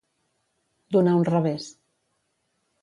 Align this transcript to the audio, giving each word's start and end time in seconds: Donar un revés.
Donar 0.95 1.15
un 1.21 1.29
revés. 1.31 1.71